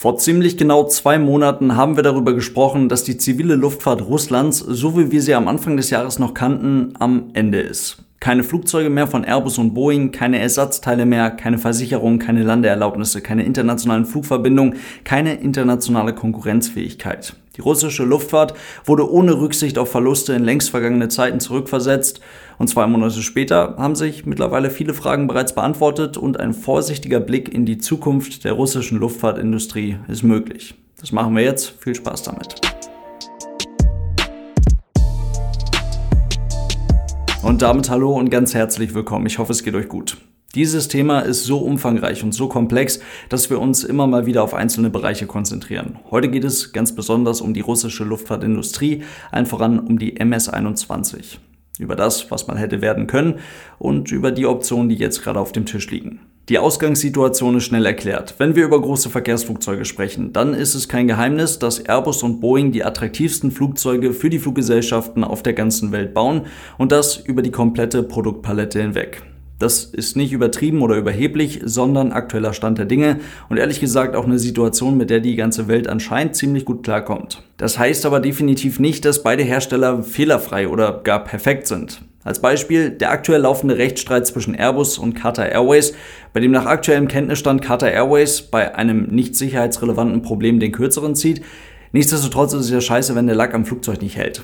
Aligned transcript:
Vor 0.00 0.16
ziemlich 0.16 0.56
genau 0.56 0.86
zwei 0.86 1.18
Monaten 1.18 1.76
haben 1.76 1.96
wir 1.96 2.02
darüber 2.02 2.32
gesprochen, 2.32 2.88
dass 2.88 3.04
die 3.04 3.18
zivile 3.18 3.54
Luftfahrt 3.54 4.00
Russlands, 4.00 4.56
so 4.56 4.96
wie 4.96 5.10
wir 5.10 5.20
sie 5.20 5.34
am 5.34 5.46
Anfang 5.46 5.76
des 5.76 5.90
Jahres 5.90 6.18
noch 6.18 6.32
kannten, 6.32 6.94
am 6.98 7.28
Ende 7.34 7.60
ist. 7.60 7.98
Keine 8.20 8.44
Flugzeuge 8.44 8.90
mehr 8.90 9.06
von 9.06 9.24
Airbus 9.24 9.56
und 9.56 9.72
Boeing, 9.72 10.12
keine 10.12 10.38
Ersatzteile 10.38 11.06
mehr, 11.06 11.30
keine 11.30 11.56
Versicherung, 11.56 12.18
keine 12.18 12.42
Landeerlaubnisse, 12.42 13.22
keine 13.22 13.44
internationalen 13.44 14.04
Flugverbindungen, 14.04 14.76
keine 15.04 15.34
internationale 15.36 16.14
Konkurrenzfähigkeit. 16.14 17.34
Die 17.56 17.62
russische 17.62 18.04
Luftfahrt 18.04 18.52
wurde 18.84 19.10
ohne 19.10 19.40
Rücksicht 19.40 19.78
auf 19.78 19.90
Verluste 19.90 20.34
in 20.34 20.44
längst 20.44 20.68
vergangene 20.68 21.08
Zeiten 21.08 21.40
zurückversetzt 21.40 22.20
und 22.58 22.68
zwei 22.68 22.86
Monate 22.86 23.22
später 23.22 23.76
haben 23.78 23.96
sich 23.96 24.26
mittlerweile 24.26 24.70
viele 24.70 24.92
Fragen 24.92 25.26
bereits 25.26 25.54
beantwortet 25.54 26.18
und 26.18 26.38
ein 26.38 26.52
vorsichtiger 26.52 27.20
Blick 27.20 27.52
in 27.52 27.64
die 27.64 27.78
Zukunft 27.78 28.44
der 28.44 28.52
russischen 28.52 28.98
Luftfahrtindustrie 28.98 29.96
ist 30.08 30.24
möglich. 30.24 30.74
Das 31.00 31.10
machen 31.12 31.34
wir 31.34 31.42
jetzt. 31.42 31.74
Viel 31.80 31.94
Spaß 31.94 32.24
damit. 32.24 32.60
Und 37.42 37.62
damit 37.62 37.88
hallo 37.88 38.12
und 38.12 38.28
ganz 38.28 38.52
herzlich 38.52 38.92
willkommen. 38.92 39.24
Ich 39.24 39.38
hoffe, 39.38 39.52
es 39.52 39.62
geht 39.62 39.74
euch 39.74 39.88
gut. 39.88 40.18
Dieses 40.54 40.88
Thema 40.88 41.20
ist 41.20 41.44
so 41.44 41.58
umfangreich 41.58 42.22
und 42.22 42.32
so 42.32 42.48
komplex, 42.48 43.00
dass 43.30 43.48
wir 43.48 43.58
uns 43.58 43.82
immer 43.82 44.06
mal 44.06 44.26
wieder 44.26 44.42
auf 44.42 44.52
einzelne 44.52 44.90
Bereiche 44.90 45.26
konzentrieren. 45.26 45.98
Heute 46.10 46.28
geht 46.28 46.44
es 46.44 46.72
ganz 46.72 46.94
besonders 46.94 47.40
um 47.40 47.54
die 47.54 47.60
russische 47.60 48.04
Luftfahrtindustrie, 48.04 49.04
allen 49.30 49.46
voran 49.46 49.78
um 49.78 49.98
die 49.98 50.20
MS-21. 50.20 51.38
Über 51.78 51.96
das, 51.96 52.30
was 52.30 52.46
man 52.46 52.58
hätte 52.58 52.82
werden 52.82 53.06
können 53.06 53.38
und 53.78 54.12
über 54.12 54.32
die 54.32 54.44
Optionen, 54.44 54.90
die 54.90 54.96
jetzt 54.96 55.22
gerade 55.22 55.40
auf 55.40 55.52
dem 55.52 55.64
Tisch 55.64 55.90
liegen. 55.90 56.20
Die 56.48 56.58
Ausgangssituation 56.58 57.58
ist 57.58 57.64
schnell 57.64 57.86
erklärt. 57.86 58.34
Wenn 58.38 58.56
wir 58.56 58.64
über 58.64 58.80
große 58.80 59.08
Verkehrsflugzeuge 59.08 59.84
sprechen, 59.84 60.32
dann 60.32 60.52
ist 60.52 60.74
es 60.74 60.88
kein 60.88 61.06
Geheimnis, 61.06 61.60
dass 61.60 61.78
Airbus 61.78 62.24
und 62.24 62.40
Boeing 62.40 62.72
die 62.72 62.82
attraktivsten 62.82 63.52
Flugzeuge 63.52 64.12
für 64.12 64.30
die 64.30 64.40
Fluggesellschaften 64.40 65.22
auf 65.22 65.44
der 65.44 65.52
ganzen 65.52 65.92
Welt 65.92 66.12
bauen 66.12 66.46
und 66.76 66.90
das 66.90 67.16
über 67.16 67.42
die 67.42 67.52
komplette 67.52 68.02
Produktpalette 68.02 68.80
hinweg. 68.82 69.22
Das 69.60 69.84
ist 69.84 70.16
nicht 70.16 70.32
übertrieben 70.32 70.80
oder 70.80 70.96
überheblich, 70.96 71.60
sondern 71.62 72.12
aktueller 72.12 72.54
Stand 72.54 72.78
der 72.78 72.86
Dinge 72.86 73.20
und 73.50 73.58
ehrlich 73.58 73.78
gesagt 73.78 74.16
auch 74.16 74.24
eine 74.24 74.38
Situation, 74.38 74.96
mit 74.96 75.10
der 75.10 75.20
die 75.20 75.36
ganze 75.36 75.68
Welt 75.68 75.86
anscheinend 75.86 76.34
ziemlich 76.34 76.64
gut 76.64 76.82
klarkommt. 76.82 77.42
Das 77.58 77.78
heißt 77.78 78.06
aber 78.06 78.20
definitiv 78.20 78.80
nicht, 78.80 79.04
dass 79.04 79.22
beide 79.22 79.42
Hersteller 79.42 80.02
fehlerfrei 80.02 80.66
oder 80.66 81.02
gar 81.04 81.22
perfekt 81.22 81.66
sind. 81.66 82.00
Als 82.22 82.40
Beispiel 82.40 82.90
der 82.90 83.12
aktuell 83.12 83.40
laufende 83.40 83.78
Rechtsstreit 83.78 84.26
zwischen 84.26 84.54
Airbus 84.54 84.98
und 84.98 85.14
Qatar 85.14 85.48
Airways, 85.48 85.94
bei 86.34 86.40
dem 86.40 86.50
nach 86.50 86.66
aktuellem 86.66 87.08
Kenntnisstand 87.08 87.62
Qatar 87.62 87.90
Airways 87.90 88.42
bei 88.42 88.74
einem 88.74 89.04
nicht 89.04 89.34
sicherheitsrelevanten 89.36 90.20
Problem 90.20 90.60
den 90.60 90.72
kürzeren 90.72 91.14
zieht. 91.14 91.42
Nichtsdestotrotz 91.92 92.52
ist 92.52 92.66
es 92.66 92.70
ja 92.70 92.80
scheiße, 92.80 93.14
wenn 93.14 93.26
der 93.26 93.36
Lack 93.36 93.54
am 93.54 93.64
Flugzeug 93.64 94.02
nicht 94.02 94.16
hält. 94.16 94.42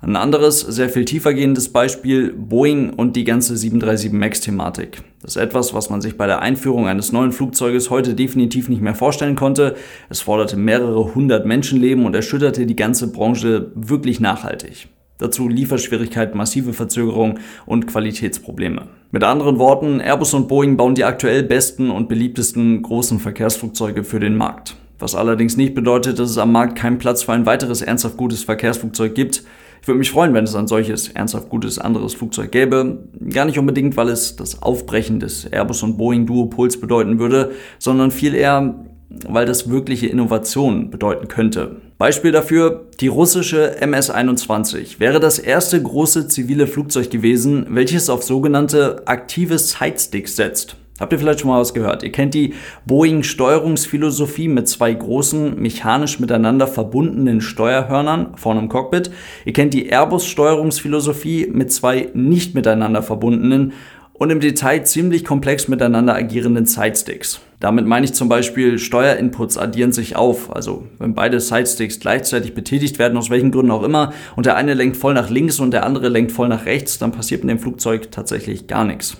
Ein 0.00 0.14
anderes, 0.14 0.60
sehr 0.60 0.88
viel 0.88 1.04
tiefer 1.04 1.34
gehendes 1.34 1.70
Beispiel, 1.70 2.32
Boeing 2.32 2.90
und 2.90 3.16
die 3.16 3.24
ganze 3.24 3.56
737 3.56 4.12
MAX-Thematik. 4.12 5.02
Das 5.20 5.34
ist 5.34 5.42
etwas, 5.42 5.74
was 5.74 5.90
man 5.90 6.00
sich 6.00 6.16
bei 6.16 6.28
der 6.28 6.40
Einführung 6.40 6.86
eines 6.86 7.10
neuen 7.10 7.32
Flugzeuges 7.32 7.90
heute 7.90 8.14
definitiv 8.14 8.68
nicht 8.68 8.80
mehr 8.80 8.94
vorstellen 8.94 9.34
konnte. 9.34 9.74
Es 10.08 10.20
forderte 10.20 10.56
mehrere 10.56 11.16
hundert 11.16 11.46
Menschenleben 11.46 12.06
und 12.06 12.14
erschütterte 12.14 12.64
die 12.64 12.76
ganze 12.76 13.10
Branche 13.10 13.72
wirklich 13.74 14.20
nachhaltig. 14.20 14.88
Dazu 15.18 15.48
Lieferschwierigkeiten, 15.48 16.38
massive 16.38 16.72
Verzögerungen 16.72 17.40
und 17.66 17.88
Qualitätsprobleme. 17.88 18.82
Mit 19.10 19.24
anderen 19.24 19.58
Worten, 19.58 20.00
Airbus 20.00 20.32
und 20.32 20.46
Boeing 20.46 20.76
bauen 20.76 20.94
die 20.94 21.04
aktuell 21.04 21.42
besten 21.42 21.90
und 21.90 22.08
beliebtesten 22.08 22.82
großen 22.82 23.18
Verkehrsflugzeuge 23.18 24.04
für 24.04 24.20
den 24.20 24.36
Markt. 24.36 24.76
Was 25.00 25.14
allerdings 25.14 25.56
nicht 25.56 25.74
bedeutet, 25.74 26.18
dass 26.18 26.30
es 26.30 26.38
am 26.38 26.52
Markt 26.52 26.78
keinen 26.78 26.98
Platz 26.98 27.24
für 27.24 27.32
ein 27.32 27.46
weiteres 27.46 27.82
ernsthaft 27.82 28.16
gutes 28.16 28.44
Verkehrsflugzeug 28.44 29.14
gibt. 29.14 29.42
Ich 29.80 29.88
würde 29.88 29.98
mich 29.98 30.10
freuen, 30.10 30.34
wenn 30.34 30.44
es 30.44 30.54
ein 30.54 30.66
solches 30.66 31.08
ernsthaft 31.08 31.48
gutes 31.48 31.78
anderes 31.78 32.14
Flugzeug 32.14 32.50
gäbe. 32.52 33.04
Gar 33.30 33.44
nicht 33.44 33.58
unbedingt, 33.58 33.96
weil 33.96 34.08
es 34.08 34.36
das 34.36 34.62
Aufbrechen 34.62 35.20
des 35.20 35.44
Airbus 35.46 35.82
und 35.82 35.96
Boeing 35.96 36.26
Duopols 36.26 36.80
bedeuten 36.80 37.18
würde, 37.18 37.52
sondern 37.78 38.10
viel 38.10 38.34
eher, 38.34 38.84
weil 39.28 39.46
das 39.46 39.70
wirkliche 39.70 40.06
Innovation 40.06 40.90
bedeuten 40.90 41.28
könnte. 41.28 41.80
Beispiel 41.98 42.30
dafür, 42.30 42.86
die 43.00 43.08
russische 43.08 43.80
MS-21 43.80 45.00
wäre 45.00 45.18
das 45.18 45.40
erste 45.40 45.82
große 45.82 46.28
zivile 46.28 46.68
Flugzeug 46.68 47.10
gewesen, 47.10 47.66
welches 47.70 48.08
auf 48.08 48.22
sogenannte 48.22 49.02
aktive 49.06 49.58
Sidesticks 49.58 50.36
setzt. 50.36 50.76
Habt 51.00 51.12
ihr 51.12 51.18
vielleicht 51.18 51.40
schon 51.40 51.50
mal 51.50 51.60
was 51.60 51.74
gehört? 51.74 52.04
Ihr 52.04 52.12
kennt 52.12 52.34
die 52.34 52.54
Boeing-Steuerungsphilosophie 52.86 54.46
mit 54.46 54.68
zwei 54.68 54.92
großen, 54.92 55.60
mechanisch 55.60 56.20
miteinander 56.20 56.68
verbundenen 56.68 57.40
Steuerhörnern 57.40 58.36
vorne 58.36 58.60
im 58.60 58.68
Cockpit. 58.68 59.10
Ihr 59.44 59.52
kennt 59.52 59.74
die 59.74 59.90
Airbus-Steuerungsphilosophie 59.90 61.48
mit 61.52 61.72
zwei 61.72 62.10
nicht 62.14 62.54
miteinander 62.54 63.02
verbundenen 63.02 63.72
und 64.12 64.30
im 64.30 64.38
Detail 64.38 64.84
ziemlich 64.84 65.24
komplex 65.24 65.66
miteinander 65.66 66.14
agierenden 66.14 66.66
Sidesticks. 66.66 67.40
Damit 67.60 67.86
meine 67.86 68.04
ich 68.06 68.14
zum 68.14 68.28
Beispiel, 68.28 68.78
Steuerinputs 68.78 69.58
addieren 69.58 69.92
sich 69.92 70.14
auf. 70.14 70.54
Also 70.54 70.86
wenn 70.98 71.14
beide 71.14 71.40
Sidesticks 71.40 71.98
gleichzeitig 71.98 72.54
betätigt 72.54 72.98
werden, 72.98 73.18
aus 73.18 73.30
welchen 73.30 73.50
Gründen 73.50 73.72
auch 73.72 73.82
immer, 73.82 74.12
und 74.36 74.46
der 74.46 74.56
eine 74.56 74.74
lenkt 74.74 74.96
voll 74.96 75.14
nach 75.14 75.28
links 75.28 75.58
und 75.58 75.72
der 75.72 75.84
andere 75.84 76.08
lenkt 76.08 76.30
voll 76.30 76.48
nach 76.48 76.66
rechts, 76.66 76.98
dann 76.98 77.10
passiert 77.10 77.42
mit 77.42 77.50
dem 77.50 77.58
Flugzeug 77.58 78.12
tatsächlich 78.12 78.68
gar 78.68 78.84
nichts. 78.84 79.16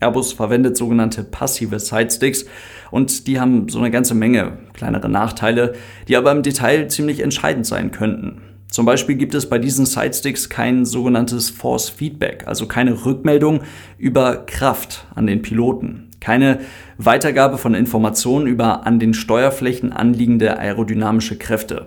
Airbus 0.00 0.32
verwendet 0.32 0.76
sogenannte 0.76 1.24
passive 1.24 1.80
Sidesticks 1.80 2.46
und 2.92 3.26
die 3.26 3.40
haben 3.40 3.68
so 3.68 3.78
eine 3.78 3.90
ganze 3.90 4.14
Menge 4.14 4.58
kleinere 4.72 5.08
Nachteile, 5.08 5.74
die 6.06 6.16
aber 6.16 6.30
im 6.30 6.44
Detail 6.44 6.88
ziemlich 6.88 7.20
entscheidend 7.20 7.66
sein 7.66 7.90
könnten. 7.90 8.40
Zum 8.70 8.84
Beispiel 8.84 9.16
gibt 9.16 9.34
es 9.34 9.48
bei 9.48 9.58
diesen 9.58 9.86
Sidesticks 9.86 10.48
kein 10.50 10.84
sogenanntes 10.84 11.50
Force 11.50 11.88
Feedback, 11.88 12.44
also 12.46 12.66
keine 12.66 13.04
Rückmeldung 13.04 13.62
über 13.96 14.44
Kraft 14.46 15.06
an 15.14 15.26
den 15.26 15.42
Piloten, 15.42 16.07
keine 16.20 16.60
Weitergabe 16.96 17.58
von 17.58 17.74
Informationen 17.74 18.46
über 18.46 18.86
an 18.86 18.98
den 18.98 19.14
Steuerflächen 19.14 19.92
anliegende 19.92 20.58
aerodynamische 20.58 21.36
Kräfte. 21.36 21.86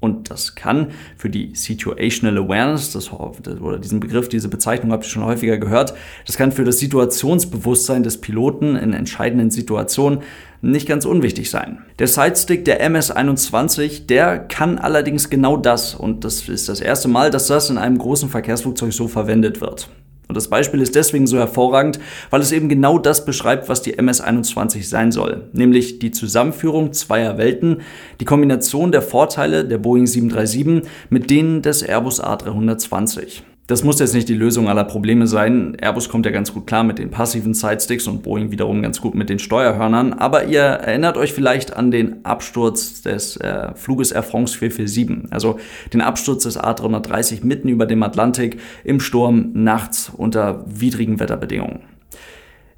Und 0.00 0.30
das 0.30 0.54
kann 0.54 0.88
für 1.16 1.28
die 1.28 1.54
Situational 1.54 2.38
Awareness, 2.38 2.92
das, 2.92 3.12
oder 3.12 3.78
diesen 3.78 4.00
Begriff, 4.00 4.30
diese 4.30 4.48
Bezeichnung 4.48 4.92
habt 4.92 5.04
ihr 5.04 5.10
schon 5.10 5.24
häufiger 5.24 5.58
gehört, 5.58 5.92
das 6.26 6.38
kann 6.38 6.52
für 6.52 6.64
das 6.64 6.78
Situationsbewusstsein 6.78 8.02
des 8.02 8.18
Piloten 8.18 8.76
in 8.76 8.94
entscheidenden 8.94 9.50
Situationen 9.50 10.20
nicht 10.62 10.88
ganz 10.88 11.04
unwichtig 11.04 11.50
sein. 11.50 11.80
Der 11.98 12.06
Sidestick 12.06 12.64
der 12.64 12.82
MS-21, 12.82 14.06
der 14.06 14.38
kann 14.38 14.78
allerdings 14.78 15.28
genau 15.28 15.58
das 15.58 15.94
und 15.94 16.24
das 16.24 16.48
ist 16.48 16.70
das 16.70 16.80
erste 16.80 17.08
Mal, 17.08 17.30
dass 17.30 17.46
das 17.46 17.68
in 17.68 17.76
einem 17.76 17.98
großen 17.98 18.30
Verkehrsflugzeug 18.30 18.94
so 18.94 19.06
verwendet 19.06 19.60
wird. 19.60 19.90
Und 20.30 20.36
das 20.36 20.46
Beispiel 20.46 20.80
ist 20.80 20.94
deswegen 20.94 21.26
so 21.26 21.38
hervorragend, 21.38 21.98
weil 22.30 22.40
es 22.40 22.52
eben 22.52 22.68
genau 22.68 23.00
das 23.00 23.24
beschreibt, 23.24 23.68
was 23.68 23.82
die 23.82 23.98
MS-21 23.98 24.84
sein 24.84 25.10
soll, 25.10 25.48
nämlich 25.52 25.98
die 25.98 26.12
Zusammenführung 26.12 26.92
zweier 26.92 27.36
Welten, 27.36 27.78
die 28.20 28.24
Kombination 28.24 28.92
der 28.92 29.02
Vorteile 29.02 29.64
der 29.64 29.78
Boeing 29.78 30.06
737 30.06 30.88
mit 31.08 31.30
denen 31.30 31.62
des 31.62 31.82
Airbus 31.82 32.22
A320. 32.22 33.42
Das 33.70 33.84
muss 33.84 34.00
jetzt 34.00 34.14
nicht 34.14 34.28
die 34.28 34.34
Lösung 34.34 34.68
aller 34.68 34.82
Probleme 34.82 35.28
sein. 35.28 35.76
Airbus 35.80 36.08
kommt 36.08 36.26
ja 36.26 36.32
ganz 36.32 36.52
gut 36.52 36.66
klar 36.66 36.82
mit 36.82 36.98
den 36.98 37.12
passiven 37.12 37.54
Sidesticks 37.54 38.08
und 38.08 38.24
Boeing 38.24 38.50
wiederum 38.50 38.82
ganz 38.82 39.00
gut 39.00 39.14
mit 39.14 39.28
den 39.28 39.38
Steuerhörnern. 39.38 40.12
Aber 40.12 40.46
ihr 40.46 40.60
erinnert 40.60 41.16
euch 41.16 41.32
vielleicht 41.32 41.76
an 41.76 41.92
den 41.92 42.24
Absturz 42.24 43.02
des 43.02 43.36
äh, 43.36 43.72
Fluges 43.76 44.10
Air 44.10 44.24
France 44.24 44.58
447, 44.58 45.32
also 45.32 45.60
den 45.92 46.00
Absturz 46.00 46.42
des 46.42 46.58
A330 46.58 47.46
mitten 47.46 47.68
über 47.68 47.86
dem 47.86 48.02
Atlantik 48.02 48.58
im 48.82 48.98
Sturm 48.98 49.50
nachts 49.52 50.10
unter 50.16 50.64
widrigen 50.66 51.20
Wetterbedingungen. 51.20 51.78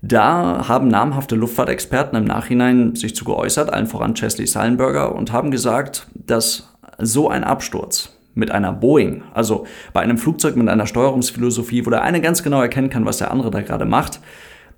Da 0.03 0.69
haben 0.69 0.89
namhafte 0.89 1.37
Luftfahrtexperten 1.37 2.19
im 2.19 2.25
Nachhinein 2.25 2.97
sich 2.97 3.17
zu 3.17 3.25
geäußert, 3.25 3.73
allen 3.73 3.87
voran 3.87 4.13
Chesley 4.13 4.47
Sullenberger, 4.47 5.15
und 5.15 5.33
haben 5.33 5.51
gesagt, 5.51 6.07
dass 6.13 6.69
so 6.99 7.31
ein 7.31 7.45
Absturz 7.45 8.11
mit 8.35 8.51
einer 8.51 8.73
Boeing, 8.73 9.23
also 9.35 9.67
bei 9.93 10.01
einem 10.01 10.19
Flugzeug 10.19 10.57
mit 10.57 10.69
einer 10.69 10.87
Steuerungsphilosophie, 10.87 11.85
wo 11.87 11.91
der 11.91 12.03
eine 12.03 12.21
ganz 12.21 12.43
genau 12.43 12.61
erkennen 12.61 12.91
kann, 12.91 13.05
was 13.05 13.19
der 13.19 13.31
andere 13.31 13.51
da 13.51 13.61
gerade 13.61 13.85
macht, 13.85 14.21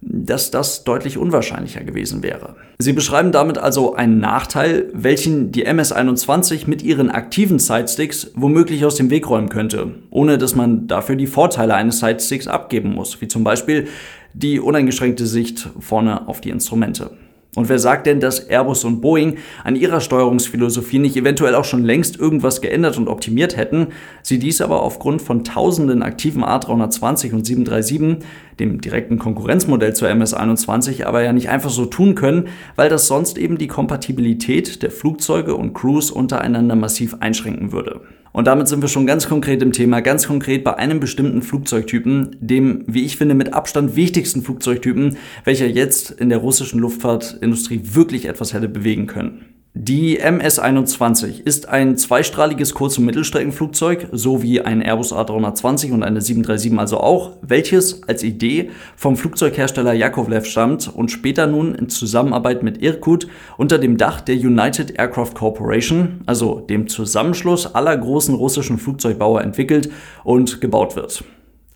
dass 0.06 0.50
das 0.50 0.84
deutlich 0.84 1.16
unwahrscheinlicher 1.16 1.82
gewesen 1.82 2.22
wäre. 2.22 2.56
Sie 2.78 2.92
beschreiben 2.92 3.32
damit 3.32 3.58
also 3.58 3.94
einen 3.94 4.18
Nachteil, 4.18 4.90
welchen 4.92 5.50
die 5.50 5.64
MS-21 5.64 6.68
mit 6.68 6.82
ihren 6.82 7.10
aktiven 7.10 7.58
Sidesticks 7.58 8.30
womöglich 8.34 8.84
aus 8.84 8.96
dem 8.96 9.10
Weg 9.10 9.28
räumen 9.28 9.48
könnte, 9.48 9.94
ohne 10.10 10.36
dass 10.36 10.54
man 10.54 10.86
dafür 10.86 11.16
die 11.16 11.26
Vorteile 11.26 11.74
eines 11.74 12.00
Sidesticks 12.00 12.48
abgeben 12.48 12.92
muss, 12.92 13.20
wie 13.20 13.28
zum 13.28 13.44
Beispiel 13.44 13.88
die 14.34 14.60
uneingeschränkte 14.60 15.26
Sicht 15.26 15.70
vorne 15.78 16.28
auf 16.28 16.40
die 16.40 16.50
Instrumente. 16.50 17.10
Und 17.54 17.68
wer 17.68 17.78
sagt 17.78 18.06
denn, 18.06 18.20
dass 18.20 18.40
Airbus 18.40 18.84
und 18.84 19.00
Boeing 19.00 19.36
an 19.62 19.76
ihrer 19.76 20.00
Steuerungsphilosophie 20.00 20.98
nicht 20.98 21.16
eventuell 21.16 21.54
auch 21.54 21.64
schon 21.64 21.84
längst 21.84 22.18
irgendwas 22.18 22.60
geändert 22.60 22.96
und 22.96 23.08
optimiert 23.08 23.56
hätten, 23.56 23.88
sie 24.22 24.38
dies 24.38 24.60
aber 24.60 24.82
aufgrund 24.82 25.22
von 25.22 25.44
tausenden 25.44 26.02
aktiven 26.02 26.44
A320 26.44 27.32
und 27.32 27.46
737, 27.46 28.26
dem 28.58 28.80
direkten 28.80 29.18
Konkurrenzmodell 29.18 29.94
zur 29.94 30.08
MS-21, 30.08 31.04
aber 31.04 31.22
ja 31.22 31.32
nicht 31.32 31.48
einfach 31.48 31.70
so 31.70 31.86
tun 31.86 32.14
können, 32.14 32.48
weil 32.76 32.88
das 32.88 33.06
sonst 33.06 33.38
eben 33.38 33.58
die 33.58 33.68
Kompatibilität 33.68 34.82
der 34.82 34.90
Flugzeuge 34.90 35.54
und 35.54 35.74
Crews 35.74 36.10
untereinander 36.10 36.76
massiv 36.76 37.16
einschränken 37.20 37.72
würde. 37.72 38.00
Und 38.34 38.48
damit 38.48 38.66
sind 38.66 38.82
wir 38.82 38.88
schon 38.88 39.06
ganz 39.06 39.28
konkret 39.28 39.62
im 39.62 39.70
Thema, 39.70 40.00
ganz 40.00 40.26
konkret 40.26 40.64
bei 40.64 40.74
einem 40.74 40.98
bestimmten 40.98 41.40
Flugzeugtypen, 41.40 42.36
dem, 42.40 42.82
wie 42.88 43.04
ich 43.04 43.16
finde, 43.16 43.36
mit 43.36 43.54
Abstand 43.54 43.94
wichtigsten 43.94 44.42
Flugzeugtypen, 44.42 45.18
welcher 45.44 45.68
jetzt 45.68 46.10
in 46.10 46.30
der 46.30 46.38
russischen 46.38 46.80
Luftfahrtindustrie 46.80 47.80
wirklich 47.92 48.26
etwas 48.26 48.52
hätte 48.52 48.68
bewegen 48.68 49.06
können. 49.06 49.53
Die 49.76 50.20
MS-21 50.20 51.40
ist 51.44 51.68
ein 51.68 51.96
zweistrahliges 51.96 52.74
Kurz- 52.74 52.96
und 52.96 53.06
Mittelstreckenflugzeug, 53.06 54.06
so 54.12 54.40
wie 54.40 54.60
ein 54.60 54.80
Airbus 54.80 55.12
A320 55.12 55.90
und 55.90 56.04
eine 56.04 56.20
737 56.20 56.78
also 56.78 57.00
auch, 57.00 57.32
welches 57.42 58.04
als 58.04 58.22
Idee 58.22 58.70
vom 58.94 59.16
Flugzeughersteller 59.16 59.92
Yakovlev 59.92 60.46
stammt 60.46 60.86
und 60.86 61.10
später 61.10 61.48
nun 61.48 61.74
in 61.74 61.88
Zusammenarbeit 61.88 62.62
mit 62.62 62.80
Irkut 62.80 63.26
unter 63.56 63.78
dem 63.78 63.96
Dach 63.96 64.20
der 64.20 64.36
United 64.36 64.96
Aircraft 64.96 65.34
Corporation, 65.34 66.20
also 66.24 66.60
dem 66.60 66.86
Zusammenschluss 66.86 67.74
aller 67.74 67.96
großen 67.96 68.36
russischen 68.36 68.78
Flugzeugbauer 68.78 69.42
entwickelt 69.42 69.90
und 70.22 70.60
gebaut 70.60 70.94
wird. 70.94 71.24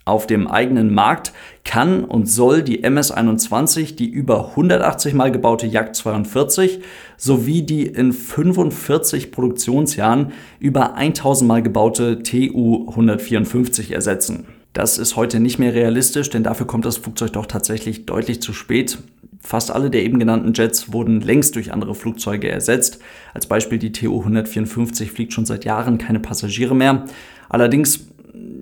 Auf 0.08 0.26
dem 0.26 0.48
eigenen 0.48 0.94
Markt 0.94 1.34
kann 1.64 2.02
und 2.02 2.30
soll 2.30 2.62
die 2.62 2.82
MS-21 2.82 3.94
die 3.94 4.08
über 4.08 4.48
180 4.52 5.12
Mal 5.12 5.30
gebaute 5.30 5.66
Yak 5.66 5.94
42 5.94 6.80
sowie 7.18 7.60
die 7.60 7.84
in 7.84 8.14
45 8.14 9.30
Produktionsjahren 9.30 10.32
über 10.60 10.94
1000 10.94 11.46
Mal 11.46 11.62
gebaute 11.62 12.22
TU 12.22 12.88
154 12.88 13.92
ersetzen. 13.92 14.46
Das 14.72 14.96
ist 14.96 15.14
heute 15.14 15.40
nicht 15.40 15.58
mehr 15.58 15.74
realistisch, 15.74 16.30
denn 16.30 16.42
dafür 16.42 16.66
kommt 16.66 16.86
das 16.86 16.96
Flugzeug 16.96 17.34
doch 17.34 17.44
tatsächlich 17.44 18.06
deutlich 18.06 18.40
zu 18.40 18.54
spät. 18.54 18.96
Fast 19.40 19.70
alle 19.70 19.90
der 19.90 20.04
eben 20.04 20.18
genannten 20.18 20.54
Jets 20.54 20.90
wurden 20.90 21.20
längst 21.20 21.54
durch 21.54 21.70
andere 21.70 21.94
Flugzeuge 21.94 22.50
ersetzt. 22.50 22.98
Als 23.34 23.46
Beispiel 23.46 23.78
die 23.78 23.92
TU 23.92 24.20
154 24.20 25.12
fliegt 25.12 25.34
schon 25.34 25.44
seit 25.44 25.66
Jahren 25.66 25.98
keine 25.98 26.20
Passagiere 26.20 26.74
mehr. 26.74 27.04
Allerdings 27.50 28.08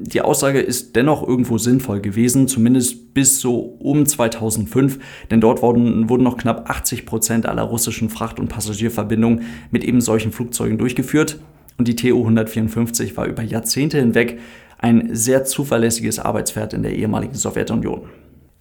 die 0.08 0.20
Aussage 0.20 0.60
ist 0.60 0.96
dennoch 0.96 1.26
irgendwo 1.26 1.58
sinnvoll 1.58 2.00
gewesen, 2.00 2.48
zumindest 2.48 3.14
bis 3.14 3.40
so 3.40 3.58
um 3.78 4.06
2005, 4.06 4.98
denn 5.30 5.40
dort 5.40 5.62
wurden, 5.62 6.08
wurden 6.08 6.22
noch 6.22 6.36
knapp 6.36 6.70
80 6.70 7.06
Prozent 7.06 7.46
aller 7.46 7.62
russischen 7.62 8.10
Fracht- 8.10 8.38
und 8.38 8.48
Passagierverbindungen 8.48 9.42
mit 9.70 9.84
eben 9.84 10.00
solchen 10.00 10.32
Flugzeugen 10.32 10.78
durchgeführt. 10.78 11.38
Und 11.78 11.88
die 11.88 11.96
TU 11.96 12.20
154 12.20 13.16
war 13.16 13.26
über 13.26 13.42
Jahrzehnte 13.42 13.98
hinweg 13.98 14.38
ein 14.78 15.10
sehr 15.12 15.44
zuverlässiges 15.44 16.18
Arbeitspferd 16.18 16.74
in 16.74 16.82
der 16.82 16.94
ehemaligen 16.94 17.34
Sowjetunion. 17.34 18.02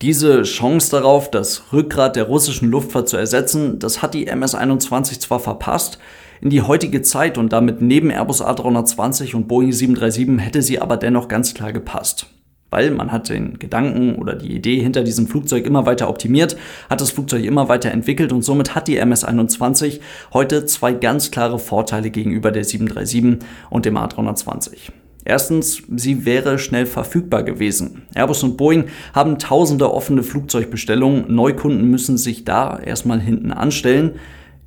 Diese 0.02 0.44
Chance 0.44 0.92
darauf, 0.92 1.32
das 1.32 1.72
Rückgrat 1.72 2.16
der 2.16 2.26
russischen 2.26 2.70
Luftfahrt 2.70 3.08
zu 3.08 3.18
ersetzen, 3.18 3.80
das 3.80 4.02
hat 4.02 4.14
die 4.14 4.28
MS-21 4.28 5.20
zwar 5.20 5.40
verpasst, 5.40 6.00
in 6.42 6.50
die 6.50 6.62
heutige 6.62 7.02
Zeit 7.02 7.38
und 7.38 7.54
damit 7.54 7.82
neben 7.82 8.10
Airbus 8.10 8.44
A320 8.44 9.36
und 9.36 9.48
Boeing 9.48 9.72
737 9.72 10.46
hätte 10.46 10.62
sie 10.62 10.80
aber 10.80 10.98
dennoch 10.98 11.28
ganz 11.28 11.54
klar 11.54 11.74
gepasst. 11.74 12.28
Weil 12.72 12.92
man 12.92 13.12
hat 13.12 13.30
den 13.30 13.58
Gedanken 13.60 14.16
oder 14.16 14.36
die 14.36 14.54
Idee 14.54 14.82
hinter 14.82 15.04
diesem 15.04 15.28
Flugzeug 15.28 15.66
immer 15.66 15.86
weiter 15.86 16.10
optimiert, 16.10 16.58
hat 16.90 17.00
das 17.00 17.12
Flugzeug 17.12 17.46
immer 17.46 17.70
weiter 17.70 17.92
entwickelt 17.92 18.34
und 18.34 18.42
somit 18.42 18.76
hat 18.76 18.88
die 18.88 18.98
MS-21 18.98 20.02
heute 20.34 20.66
zwei 20.66 20.94
ganz 20.94 21.32
klare 21.32 21.60
Vorteile 21.60 22.10
gegenüber 22.10 22.52
der 22.52 22.64
737 22.64 23.48
und 23.70 23.86
dem 23.86 23.98
A320. 23.98 24.92
Erstens, 25.28 25.82
sie 25.96 26.26
wäre 26.26 26.60
schnell 26.60 26.86
verfügbar 26.86 27.42
gewesen. 27.42 28.04
Airbus 28.14 28.44
und 28.44 28.58
Boeing 28.58 28.86
haben 29.14 29.40
tausende 29.40 29.92
offene 29.92 30.22
Flugzeugbestellungen. 30.22 31.34
Neukunden 31.34 31.90
müssen 31.90 32.18
sich 32.18 32.46
da 32.46 32.78
erstmal 32.78 33.20
hinten 33.20 33.52
anstellen. 33.52 34.20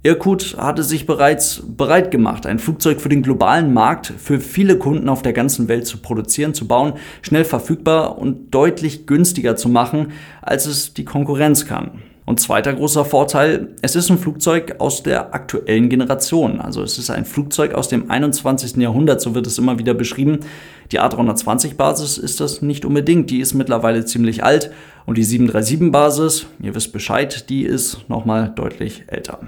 Irkut 0.08 0.56
hatte 0.56 0.84
sich 0.84 1.05
bereits 1.05 1.62
bereit 1.66 2.10
gemacht, 2.10 2.46
ein 2.46 2.58
Flugzeug 2.58 3.02
für 3.02 3.10
den 3.10 3.20
globalen 3.20 3.75
Markt 3.75 4.06
für 4.16 4.40
viele 4.40 4.78
Kunden 4.78 5.10
auf 5.10 5.20
der 5.20 5.34
ganzen 5.34 5.69
Welt 5.69 5.87
zu 5.87 5.99
produzieren, 5.99 6.55
zu 6.55 6.66
bauen, 6.66 6.94
schnell 7.20 7.44
verfügbar 7.44 8.16
und 8.16 8.55
deutlich 8.55 9.06
günstiger 9.06 9.55
zu 9.55 9.69
machen, 9.69 10.12
als 10.40 10.64
es 10.64 10.94
die 10.94 11.05
Konkurrenz 11.05 11.66
kann. 11.66 12.02
Und 12.25 12.40
zweiter 12.40 12.72
großer 12.72 13.05
Vorteil, 13.05 13.75
es 13.82 13.96
ist 13.96 14.10
ein 14.10 14.16
Flugzeug 14.16 14.76
aus 14.78 15.02
der 15.02 15.34
aktuellen 15.34 15.90
Generation. 15.90 16.62
Also 16.62 16.82
es 16.82 16.96
ist 16.96 17.10
ein 17.10 17.26
Flugzeug 17.26 17.75
aus 17.75 17.88
dem 17.88 18.10
21. 18.10 18.76
Jahrhundert, 18.76 19.20
so 19.20 19.34
wird 19.34 19.46
es 19.46 19.58
immer 19.58 19.78
wieder 19.78 19.93
beschrieben. 19.93 20.40
Die 20.90 21.00
A320-Basis 21.00 22.16
ist 22.16 22.40
das 22.40 22.62
nicht 22.62 22.87
unbedingt, 22.87 23.28
die 23.28 23.40
ist 23.40 23.52
mittlerweile 23.52 24.06
ziemlich 24.06 24.43
alt. 24.43 24.70
Und 25.05 25.19
die 25.19 25.25
737-Basis, 25.26 26.46
ihr 26.62 26.75
wisst 26.75 26.94
Bescheid, 26.94 27.50
die 27.50 27.64
ist 27.64 28.08
nochmal 28.08 28.52
deutlich 28.56 29.05
älter. 29.08 29.40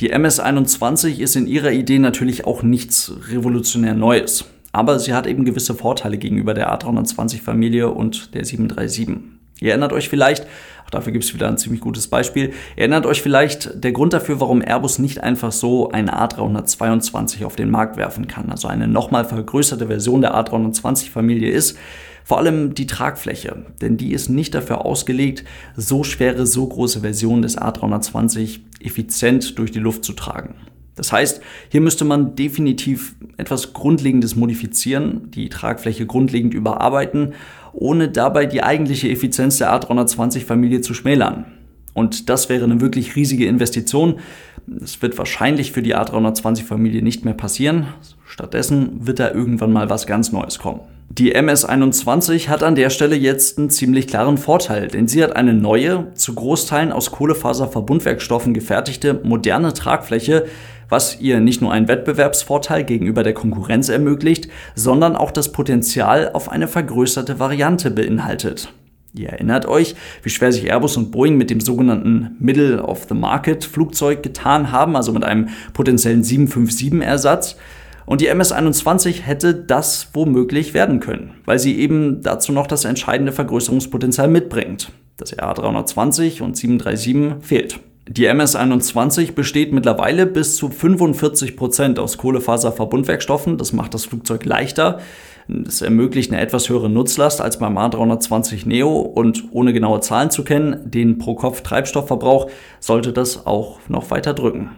Die 0.00 0.10
MS-21 0.10 1.18
ist 1.18 1.34
in 1.34 1.48
ihrer 1.48 1.72
Idee 1.72 1.98
natürlich 1.98 2.44
auch 2.44 2.62
nichts 2.62 3.12
revolutionär 3.30 3.94
Neues. 3.94 4.44
Aber 4.70 5.00
sie 5.00 5.12
hat 5.12 5.26
eben 5.26 5.44
gewisse 5.44 5.74
Vorteile 5.74 6.18
gegenüber 6.18 6.54
der 6.54 6.72
A320-Familie 6.72 7.88
und 7.88 8.34
der 8.34 8.44
737. 8.44 9.37
Ihr 9.60 9.70
erinnert 9.70 9.92
euch 9.92 10.08
vielleicht, 10.08 10.46
auch 10.86 10.90
dafür 10.90 11.12
gibt 11.12 11.24
es 11.24 11.34
wieder 11.34 11.48
ein 11.48 11.58
ziemlich 11.58 11.80
gutes 11.80 12.08
Beispiel, 12.08 12.48
ihr 12.76 12.78
erinnert 12.78 13.06
euch 13.06 13.22
vielleicht 13.22 13.82
der 13.82 13.92
Grund 13.92 14.12
dafür, 14.12 14.40
warum 14.40 14.62
Airbus 14.62 14.98
nicht 14.98 15.22
einfach 15.22 15.52
so 15.52 15.90
eine 15.90 16.16
A322 16.18 17.44
auf 17.44 17.56
den 17.56 17.70
Markt 17.70 17.96
werfen 17.96 18.28
kann, 18.28 18.50
also 18.50 18.68
eine 18.68 18.86
nochmal 18.86 19.24
vergrößerte 19.24 19.88
Version 19.88 20.20
der 20.20 20.34
A320-Familie 20.34 21.50
ist, 21.50 21.76
vor 22.24 22.38
allem 22.38 22.74
die 22.74 22.86
Tragfläche, 22.86 23.64
denn 23.80 23.96
die 23.96 24.12
ist 24.12 24.28
nicht 24.28 24.54
dafür 24.54 24.84
ausgelegt, 24.84 25.44
so 25.76 26.04
schwere, 26.04 26.46
so 26.46 26.66
große 26.66 27.00
Versionen 27.00 27.42
des 27.42 27.58
A320 27.58 28.60
effizient 28.80 29.58
durch 29.58 29.72
die 29.72 29.78
Luft 29.78 30.04
zu 30.04 30.12
tragen. 30.12 30.54
Das 30.94 31.12
heißt, 31.12 31.40
hier 31.70 31.80
müsste 31.80 32.04
man 32.04 32.34
definitiv 32.34 33.14
etwas 33.36 33.72
Grundlegendes 33.72 34.34
modifizieren, 34.34 35.30
die 35.30 35.48
Tragfläche 35.48 36.06
grundlegend 36.06 36.54
überarbeiten, 36.54 37.34
ohne 37.80 38.08
dabei 38.08 38.46
die 38.46 38.62
eigentliche 38.62 39.08
Effizienz 39.08 39.58
der 39.58 39.72
A320-Familie 39.72 40.80
zu 40.80 40.94
schmälern. 40.94 41.46
Und 41.94 42.28
das 42.28 42.48
wäre 42.48 42.64
eine 42.64 42.80
wirklich 42.80 43.14
riesige 43.14 43.46
Investition. 43.46 44.18
Es 44.82 45.00
wird 45.00 45.16
wahrscheinlich 45.16 45.72
für 45.72 45.82
die 45.82 45.96
A320-Familie 45.96 47.02
nicht 47.02 47.24
mehr 47.24 47.34
passieren. 47.34 47.86
Stattdessen 48.26 49.06
wird 49.06 49.20
da 49.20 49.30
irgendwann 49.30 49.72
mal 49.72 49.88
was 49.90 50.06
ganz 50.06 50.32
Neues 50.32 50.58
kommen. 50.58 50.80
Die 51.10 51.34
MS-21 51.34 52.48
hat 52.48 52.62
an 52.62 52.74
der 52.74 52.90
Stelle 52.90 53.16
jetzt 53.16 53.58
einen 53.58 53.70
ziemlich 53.70 54.06
klaren 54.06 54.36
Vorteil, 54.36 54.88
denn 54.88 55.08
sie 55.08 55.24
hat 55.24 55.34
eine 55.36 55.54
neue, 55.54 56.12
zu 56.14 56.34
Großteilen 56.34 56.92
aus 56.92 57.10
Kohlefaserverbundwerkstoffen 57.10 58.52
gefertigte, 58.52 59.14
moderne 59.24 59.72
Tragfläche, 59.72 60.44
was 60.90 61.18
ihr 61.18 61.40
nicht 61.40 61.62
nur 61.62 61.72
einen 61.72 61.88
Wettbewerbsvorteil 61.88 62.84
gegenüber 62.84 63.22
der 63.22 63.32
Konkurrenz 63.32 63.88
ermöglicht, 63.88 64.48
sondern 64.74 65.16
auch 65.16 65.30
das 65.30 65.50
Potenzial 65.50 66.30
auf 66.34 66.50
eine 66.50 66.68
vergrößerte 66.68 67.38
Variante 67.38 67.90
beinhaltet. 67.90 68.72
Ihr 69.14 69.30
erinnert 69.30 69.66
euch, 69.66 69.94
wie 70.22 70.28
schwer 70.28 70.52
sich 70.52 70.66
Airbus 70.70 70.98
und 70.98 71.10
Boeing 71.10 71.38
mit 71.38 71.48
dem 71.48 71.60
sogenannten 71.60 72.36
Middle 72.38 72.82
of 72.82 73.06
the 73.08 73.14
Market 73.14 73.64
Flugzeug 73.64 74.22
getan 74.22 74.70
haben, 74.70 74.94
also 74.94 75.12
mit 75.12 75.24
einem 75.24 75.48
potenziellen 75.72 76.22
757-Ersatz. 76.22 77.56
Und 78.08 78.22
die 78.22 78.28
MS-21 78.28 79.20
hätte 79.20 79.54
das 79.54 80.08
womöglich 80.14 80.72
werden 80.72 80.98
können, 80.98 81.34
weil 81.44 81.58
sie 81.58 81.78
eben 81.78 82.22
dazu 82.22 82.52
noch 82.52 82.66
das 82.66 82.86
entscheidende 82.86 83.32
Vergrößerungspotenzial 83.32 84.28
mitbringt. 84.28 84.90
Das 85.18 85.36
RA320 85.36 86.40
und 86.40 86.56
737 86.56 87.46
fehlt. 87.46 87.80
Die 88.08 88.24
MS-21 88.24 89.32
besteht 89.32 89.74
mittlerweile 89.74 90.24
bis 90.24 90.56
zu 90.56 90.70
45 90.70 91.54
Prozent 91.54 91.98
aus 91.98 92.16
Kohlefaserverbundwerkstoffen. 92.16 93.58
Das 93.58 93.74
macht 93.74 93.92
das 93.92 94.06
Flugzeug 94.06 94.46
leichter. 94.46 95.00
Es 95.66 95.82
ermöglicht 95.82 96.32
eine 96.32 96.40
etwas 96.40 96.70
höhere 96.70 96.88
Nutzlast 96.88 97.42
als 97.42 97.58
beim 97.58 97.76
A320 97.76 98.66
Neo 98.66 99.00
und 99.00 99.44
ohne 99.50 99.74
genaue 99.74 100.00
Zahlen 100.00 100.30
zu 100.30 100.44
kennen, 100.44 100.90
den 100.90 101.18
Pro-Kopf-Treibstoffverbrauch 101.18 102.48
sollte 102.80 103.12
das 103.12 103.46
auch 103.46 103.80
noch 103.86 104.10
weiter 104.10 104.32
drücken. 104.32 104.70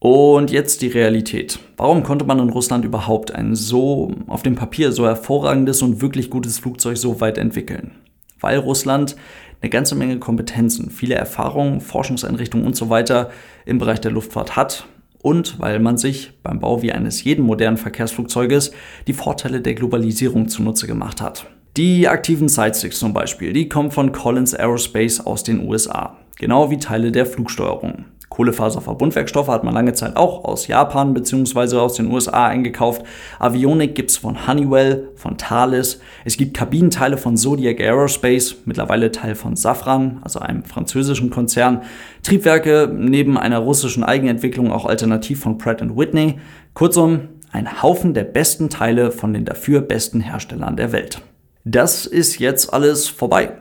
Und 0.00 0.52
jetzt 0.52 0.82
die 0.82 0.88
Realität. 0.88 1.58
Warum 1.76 2.04
konnte 2.04 2.24
man 2.24 2.38
in 2.38 2.50
Russland 2.50 2.84
überhaupt 2.84 3.34
ein 3.34 3.56
so 3.56 4.12
auf 4.28 4.44
dem 4.44 4.54
Papier 4.54 4.92
so 4.92 5.04
hervorragendes 5.06 5.82
und 5.82 6.00
wirklich 6.00 6.30
gutes 6.30 6.60
Flugzeug 6.60 6.96
so 6.96 7.20
weit 7.20 7.36
entwickeln? 7.36 7.92
Weil 8.40 8.58
Russland 8.58 9.16
eine 9.60 9.70
ganze 9.70 9.96
Menge 9.96 10.20
Kompetenzen, 10.20 10.90
viele 10.90 11.16
Erfahrungen, 11.16 11.80
Forschungseinrichtungen 11.80 12.64
und 12.64 12.76
so 12.76 12.90
weiter 12.90 13.30
im 13.66 13.78
Bereich 13.78 14.00
der 14.00 14.12
Luftfahrt 14.12 14.54
hat 14.54 14.86
und 15.20 15.58
weil 15.58 15.80
man 15.80 15.98
sich 15.98 16.32
beim 16.44 16.60
Bau 16.60 16.80
wie 16.82 16.92
eines 16.92 17.24
jeden 17.24 17.44
modernen 17.44 17.76
Verkehrsflugzeuges 17.76 18.70
die 19.08 19.12
Vorteile 19.12 19.60
der 19.60 19.74
Globalisierung 19.74 20.48
zunutze 20.48 20.86
gemacht 20.86 21.20
hat. 21.20 21.46
Die 21.76 22.06
aktiven 22.06 22.48
Sidesticks 22.48 23.00
zum 23.00 23.12
Beispiel, 23.12 23.52
die 23.52 23.68
kommen 23.68 23.90
von 23.90 24.12
Collins 24.12 24.54
Aerospace 24.54 25.26
aus 25.26 25.42
den 25.42 25.66
USA. 25.66 26.16
Genau 26.36 26.70
wie 26.70 26.78
Teile 26.78 27.10
der 27.10 27.26
Flugsteuerung. 27.26 28.04
Kohlefaserverbundwerkstoffe 28.28 29.48
hat 29.48 29.64
man 29.64 29.74
lange 29.74 29.94
Zeit 29.94 30.16
auch 30.16 30.44
aus 30.44 30.66
Japan 30.66 31.14
bzw. 31.14 31.76
aus 31.76 31.94
den 31.94 32.10
USA 32.10 32.46
eingekauft. 32.46 33.02
Avionik 33.38 33.94
gibt 33.94 34.10
es 34.10 34.18
von 34.18 34.46
Honeywell, 34.46 35.08
von 35.16 35.38
Thales. 35.38 36.00
Es 36.24 36.36
gibt 36.36 36.56
Kabinenteile 36.56 37.16
von 37.16 37.36
Zodiac 37.36 37.80
Aerospace, 37.80 38.56
mittlerweile 38.64 39.10
Teil 39.10 39.34
von 39.34 39.56
Safran, 39.56 40.18
also 40.22 40.40
einem 40.40 40.64
französischen 40.64 41.30
Konzern. 41.30 41.82
Triebwerke 42.22 42.90
neben 42.94 43.38
einer 43.38 43.58
russischen 43.58 44.04
Eigenentwicklung 44.04 44.72
auch 44.72 44.84
alternativ 44.84 45.40
von 45.40 45.58
Pratt 45.58 45.80
Whitney. 45.96 46.38
Kurzum, 46.74 47.20
ein 47.50 47.82
Haufen 47.82 48.14
der 48.14 48.24
besten 48.24 48.68
Teile 48.68 49.10
von 49.10 49.32
den 49.32 49.44
dafür 49.44 49.80
besten 49.80 50.20
Herstellern 50.20 50.76
der 50.76 50.92
Welt. 50.92 51.22
Das 51.64 52.06
ist 52.06 52.38
jetzt 52.38 52.72
alles 52.72 53.08
vorbei. 53.08 53.52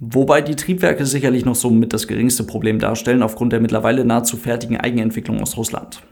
Wobei 0.00 0.42
die 0.42 0.56
Triebwerke 0.56 1.04
sicherlich 1.06 1.44
noch 1.44 1.56
so 1.56 1.70
mit 1.70 1.92
das 1.92 2.06
geringste 2.06 2.44
Problem 2.44 2.78
darstellen, 2.78 3.22
aufgrund 3.22 3.52
der 3.52 3.60
mittlerweile 3.60 4.04
nahezu 4.04 4.36
fertigen 4.36 4.76
Eigenentwicklung 4.76 5.40
aus 5.40 5.56
Russland. 5.56 6.02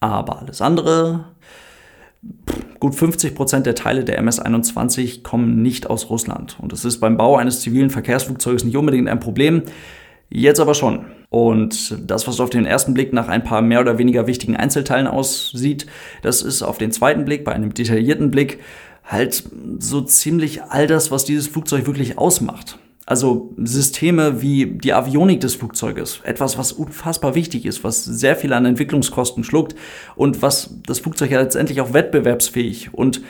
Aber 0.00 0.40
alles 0.40 0.60
andere, 0.60 1.24
gut 2.80 2.94
50 2.94 3.34
Prozent 3.34 3.66
der 3.66 3.74
Teile 3.74 4.04
der 4.04 4.18
MS-21 4.18 5.22
kommen 5.22 5.62
nicht 5.62 5.88
aus 5.88 6.10
Russland. 6.10 6.56
Und 6.60 6.72
das 6.72 6.84
ist 6.84 6.98
beim 6.98 7.16
Bau 7.16 7.36
eines 7.36 7.60
zivilen 7.60 7.90
Verkehrsflugzeuges 7.90 8.64
nicht 8.64 8.76
unbedingt 8.76 9.08
ein 9.08 9.20
Problem, 9.20 9.62
jetzt 10.28 10.60
aber 10.60 10.74
schon. 10.74 11.04
Und 11.30 12.10
das, 12.10 12.26
was 12.26 12.40
auf 12.40 12.50
den 12.50 12.64
ersten 12.64 12.94
Blick 12.94 13.12
nach 13.12 13.28
ein 13.28 13.44
paar 13.44 13.62
mehr 13.62 13.80
oder 13.80 13.98
weniger 13.98 14.26
wichtigen 14.26 14.56
Einzelteilen 14.56 15.06
aussieht, 15.06 15.86
das 16.22 16.42
ist 16.42 16.62
auf 16.62 16.78
den 16.78 16.90
zweiten 16.90 17.24
Blick, 17.24 17.44
bei 17.44 17.52
einem 17.52 17.74
detaillierten 17.74 18.30
Blick, 18.30 18.60
halt 19.04 19.44
so 19.78 20.00
ziemlich 20.00 20.62
all 20.62 20.86
das, 20.86 21.10
was 21.10 21.24
dieses 21.24 21.46
Flugzeug 21.46 21.86
wirklich 21.86 22.18
ausmacht. 22.18 22.78
Also 23.08 23.54
Systeme 23.56 24.42
wie 24.42 24.66
die 24.66 24.92
Avionik 24.92 25.40
des 25.40 25.54
Flugzeuges, 25.54 26.20
etwas, 26.24 26.58
was 26.58 26.72
unfassbar 26.72 27.34
wichtig 27.34 27.64
ist, 27.64 27.82
was 27.82 28.04
sehr 28.04 28.36
viel 28.36 28.52
an 28.52 28.66
Entwicklungskosten 28.66 29.44
schluckt 29.44 29.74
und 30.14 30.42
was 30.42 30.74
das 30.86 30.98
Flugzeug 30.98 31.30
ja 31.30 31.40
letztendlich 31.40 31.80
auch 31.80 31.94
wettbewerbsfähig 31.94 32.92
und 32.92 33.22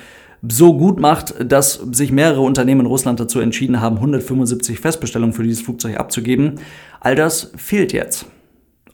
so 0.43 0.77
gut 0.77 0.99
macht, 0.99 1.33
dass 1.47 1.75
sich 1.93 2.11
mehrere 2.11 2.41
Unternehmen 2.41 2.81
in 2.81 2.87
Russland 2.87 3.21
dazu 3.21 3.39
entschieden 3.39 3.81
haben, 3.81 3.99
175 3.99 4.81
Festbestellungen 4.81 5.33
für 5.33 5.45
dieses 5.45 5.63
Flugzeug 5.63 5.97
abzugeben. 5.97 6.57
All 6.99 7.15
das 7.15 7.53
fehlt 7.57 7.93
jetzt. 7.93 8.27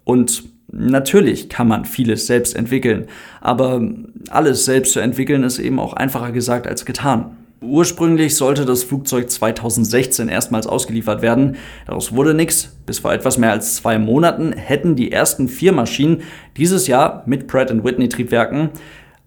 Und 0.05 0.45
natürlich 0.71 1.49
kann 1.49 1.67
man 1.67 1.87
vieles 1.87 2.27
selbst 2.27 2.55
entwickeln, 2.55 3.07
aber 3.41 3.81
alles 4.29 4.67
selbst 4.67 4.93
zu 4.93 5.01
entwickeln 5.01 5.45
ist 5.45 5.59
eben 5.59 5.81
auch 5.81 5.95
einfacher 5.95 6.31
gesagt 6.31 6.67
als 6.67 6.85
getan. 6.85 7.39
Ursprünglich 7.65 8.37
sollte 8.37 8.67
das 8.67 8.85
Flugzeug 8.85 9.31
2016 9.31 10.29
erstmals 10.29 10.67
ausgeliefert 10.67 11.23
werden. 11.23 11.57
Daraus 11.87 12.15
wurde 12.15 12.35
nichts. 12.35 12.77
Bis 12.85 12.99
vor 12.99 13.13
etwas 13.13 13.39
mehr 13.39 13.53
als 13.53 13.77
zwei 13.77 13.99
Monaten 13.99 14.53
hätten 14.53 14.97
die 14.97 15.11
ersten 15.11 15.49
vier 15.49 15.73
Maschinen 15.73 16.23
dieses 16.57 16.87
Jahr 16.87 17.23
mit 17.27 17.47
Pratt 17.47 17.73
Whitney 17.85 18.09
Triebwerken 18.09 18.71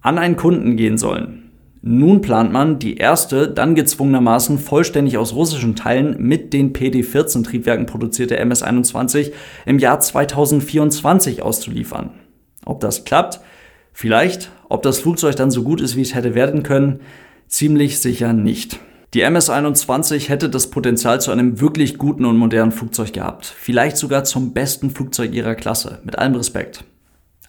an 0.02 0.18
einen 0.18 0.36
Kunden 0.36 0.78
gehen 0.78 0.98
sollen. 0.98 1.52
Nun 1.82 2.22
plant 2.22 2.52
man, 2.52 2.80
die 2.80 2.98
erste, 2.98 3.48
dann 3.48 3.76
gezwungenermaßen 3.76 4.60
vollständig 4.60 5.18
aus 5.18 5.34
russischen 5.34 5.76
Teilen 5.76 6.16
mit 6.20 6.54
den 6.54 6.74
PD-14 6.74 7.44
Triebwerken 7.44 7.86
produzierte 7.86 8.38
MS-21 8.38 9.32
im 9.66 9.80
Jahr 9.80 10.00
2024 10.00 11.42
auszuliefern. 11.42 12.12
Ob 12.66 12.82
das 12.82 13.04
klappt? 13.06 13.40
Vielleicht. 13.94 14.52
Ob 14.70 14.84
das 14.84 15.00
Flugzeug 15.00 15.36
dann 15.38 15.50
so 15.50 15.64
gut 15.64 15.82
ist, 15.82 15.96
wie 15.96 16.02
es 16.02 16.14
hätte 16.14 16.36
werden 16.36 16.62
können? 16.64 17.00
Ziemlich 17.48 18.00
sicher 18.00 18.34
nicht. 18.34 18.80
Die 19.14 19.22
MS-21 19.22 20.28
hätte 20.28 20.50
das 20.50 20.70
Potenzial 20.70 21.22
zu 21.22 21.32
einem 21.32 21.62
wirklich 21.62 21.98
guten 21.98 22.26
und 22.26 22.38
modernen 22.38 22.74
Flugzeug 22.74 23.14
gehabt. 23.14 23.46
Vielleicht 23.46 23.96
sogar 23.96 24.26
zum 24.26 24.52
besten 24.54 24.90
Flugzeug 24.90 25.34
ihrer 25.34 25.56
Klasse. 25.56 26.00
Mit 26.04 26.18
allem 26.18 26.36
Respekt. 26.36 26.84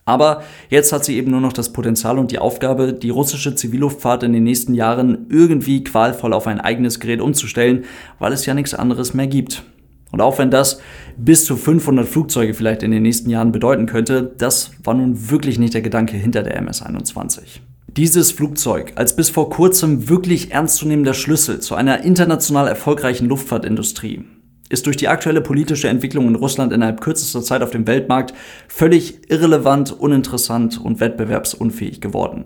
Aber 0.04 0.42
jetzt 0.70 0.92
hat 0.92 1.04
sie 1.04 1.16
eben 1.16 1.32
nur 1.32 1.40
noch 1.40 1.52
das 1.52 1.72
Potenzial 1.72 2.18
und 2.18 2.30
die 2.30 2.38
Aufgabe, 2.38 2.94
die 2.94 3.10
russische 3.10 3.56
Zivilluftfahrt 3.56 4.22
in 4.22 4.32
den 4.32 4.44
nächsten 4.44 4.72
Jahren 4.72 5.26
irgendwie 5.28 5.84
qualvoll 5.84 6.32
auf 6.32 6.46
ein 6.46 6.60
eigenes 6.60 7.00
Gerät 7.00 7.20
umzustellen, 7.20 7.84
weil 8.18 8.32
es 8.32 8.46
ja 8.46 8.54
nichts 8.54 8.72
anderes 8.72 9.12
mehr 9.12 9.26
gibt. 9.26 9.64
Und 10.12 10.20
auch 10.20 10.38
wenn 10.38 10.50
das 10.50 10.80
bis 11.18 11.44
zu 11.44 11.56
500 11.56 12.08
Flugzeuge 12.08 12.54
vielleicht 12.54 12.82
in 12.82 12.92
den 12.92 13.02
nächsten 13.02 13.28
Jahren 13.28 13.52
bedeuten 13.52 13.86
könnte, 13.86 14.32
das 14.38 14.70
war 14.82 14.94
nun 14.94 15.28
wirklich 15.28 15.58
nicht 15.58 15.74
der 15.74 15.82
Gedanke 15.82 16.16
hinter 16.16 16.42
der 16.42 16.56
MS-21. 16.56 17.60
Dieses 17.96 18.32
Flugzeug 18.32 18.92
als 18.96 19.16
bis 19.16 19.30
vor 19.30 19.48
kurzem 19.48 20.08
wirklich 20.10 20.52
ernstzunehmender 20.52 21.14
Schlüssel 21.14 21.60
zu 21.60 21.74
einer 21.74 22.02
international 22.02 22.68
erfolgreichen 22.68 23.26
Luftfahrtindustrie 23.26 24.24
ist 24.68 24.84
durch 24.84 24.98
die 24.98 25.08
aktuelle 25.08 25.40
politische 25.40 25.88
Entwicklung 25.88 26.28
in 26.28 26.34
Russland 26.34 26.72
innerhalb 26.74 27.00
kürzester 27.00 27.42
Zeit 27.42 27.62
auf 27.62 27.70
dem 27.70 27.86
Weltmarkt 27.86 28.34
völlig 28.68 29.30
irrelevant, 29.30 29.98
uninteressant 29.98 30.78
und 30.78 31.00
wettbewerbsunfähig 31.00 32.02
geworden. 32.02 32.44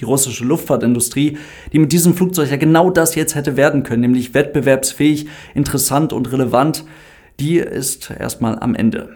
Die 0.00 0.04
russische 0.04 0.44
Luftfahrtindustrie, 0.44 1.38
die 1.72 1.78
mit 1.78 1.90
diesem 1.90 2.14
Flugzeug 2.14 2.50
ja 2.50 2.58
genau 2.58 2.90
das 2.90 3.14
jetzt 3.14 3.34
hätte 3.34 3.56
werden 3.56 3.84
können, 3.84 4.02
nämlich 4.02 4.34
wettbewerbsfähig, 4.34 5.28
interessant 5.54 6.12
und 6.12 6.30
relevant, 6.30 6.84
die 7.40 7.56
ist 7.56 8.10
erstmal 8.10 8.58
am 8.58 8.74
Ende. 8.74 9.14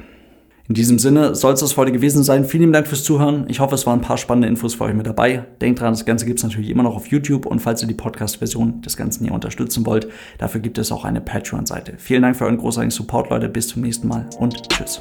In 0.68 0.74
diesem 0.74 0.98
Sinne 0.98 1.34
soll 1.34 1.54
es 1.54 1.60
das 1.60 1.78
heute 1.78 1.92
gewesen 1.92 2.22
sein. 2.22 2.44
Vielen 2.44 2.74
Dank 2.74 2.86
fürs 2.86 3.02
Zuhören. 3.02 3.46
Ich 3.48 3.58
hoffe, 3.58 3.74
es 3.74 3.86
waren 3.86 4.00
ein 4.00 4.02
paar 4.02 4.18
spannende 4.18 4.48
Infos 4.48 4.74
für 4.74 4.84
euch 4.84 4.92
mit 4.92 5.06
dabei. 5.06 5.46
Denkt 5.62 5.80
dran, 5.80 5.94
das 5.94 6.04
Ganze 6.04 6.26
gibt 6.26 6.40
es 6.40 6.44
natürlich 6.44 6.68
immer 6.68 6.82
noch 6.82 6.94
auf 6.94 7.06
YouTube 7.06 7.46
und 7.46 7.60
falls 7.60 7.80
ihr 7.80 7.88
die 7.88 7.94
Podcast-Version 7.94 8.82
des 8.82 8.98
Ganzen 8.98 9.24
hier 9.24 9.32
unterstützen 9.32 9.86
wollt, 9.86 10.08
dafür 10.36 10.60
gibt 10.60 10.76
es 10.76 10.92
auch 10.92 11.06
eine 11.06 11.22
Patreon-Seite. 11.22 11.94
Vielen 11.96 12.20
Dank 12.20 12.36
für 12.36 12.44
euren 12.44 12.58
großartigen 12.58 12.90
Support, 12.90 13.30
Leute. 13.30 13.48
Bis 13.48 13.68
zum 13.68 13.80
nächsten 13.80 14.08
Mal 14.08 14.26
und 14.38 14.68
tschüss. 14.68 15.00